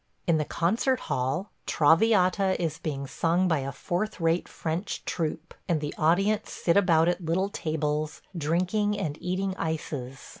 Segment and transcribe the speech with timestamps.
[0.25, 5.79] In the concert hall, "Traviata" is being sung by a fourth rate French troupe, and
[5.79, 10.19] the audience sit about at little tables, drinking, and eating ices.